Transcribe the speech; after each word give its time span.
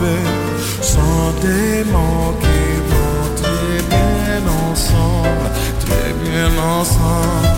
paix, 0.00 0.82
sans 0.82 1.32
démanquer, 1.40 2.72
bon, 2.88 3.34
très 3.36 3.78
bien 3.90 4.42
ensemble, 4.70 5.50
très 5.80 6.12
bien 6.24 6.50
ensemble. 6.62 7.57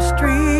street. 0.00 0.59